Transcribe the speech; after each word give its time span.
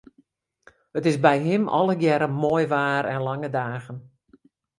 It 0.95 1.05
is 1.05 1.17
by 1.25 1.35
him 1.47 1.63
allegearre 1.79 2.27
moai 2.43 2.65
waar 2.75 3.05
en 3.13 3.21
lange 3.27 3.49
dagen. 3.57 3.97